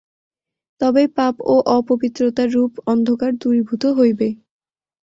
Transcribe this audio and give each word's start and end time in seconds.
তবেই 0.81 1.07
পাপ 1.17 1.35
ও 1.45 1.55
অপবিত্রতারূপ 1.77 2.71
অন্ধকার 2.91 3.31
দূরীভূত 3.41 3.83
হইবে। 3.97 4.27